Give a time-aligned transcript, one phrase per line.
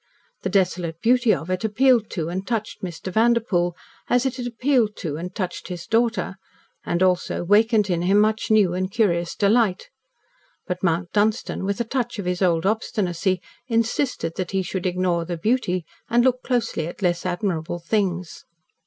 [0.41, 3.13] The desolate beauty of it appealed to and touched Mr.
[3.13, 3.75] Vanderpoel,
[4.09, 6.37] as it had appealed to and touched his daughter,
[6.83, 9.91] and, also, wakened in him much new and curious delight.
[10.65, 15.23] But Mount Dunstan, with a touch of his old obstinacy, insisted that he should ignore
[15.23, 18.45] the beauty, and look closely at less admirable things.